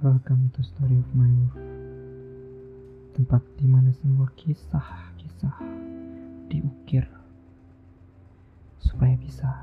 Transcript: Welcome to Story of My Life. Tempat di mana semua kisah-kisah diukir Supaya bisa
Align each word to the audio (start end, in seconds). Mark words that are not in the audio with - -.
Welcome 0.00 0.48
to 0.56 0.64
Story 0.64 0.96
of 0.96 1.12
My 1.12 1.28
Life. 1.28 1.60
Tempat 3.20 3.44
di 3.60 3.68
mana 3.68 3.92
semua 3.92 4.32
kisah-kisah 4.32 5.60
diukir 6.48 7.04
Supaya 8.80 9.12
bisa 9.20 9.60